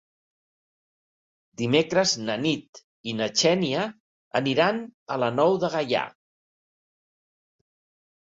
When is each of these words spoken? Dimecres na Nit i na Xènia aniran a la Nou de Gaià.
Dimecres 1.61 2.13
na 2.29 2.37
Nit 2.45 2.79
i 3.11 3.13
na 3.19 3.27
Xènia 3.41 3.83
aniran 4.41 4.81
a 5.17 5.17
la 5.25 5.29
Nou 5.41 5.57
de 5.65 5.71
Gaià. 5.77 6.01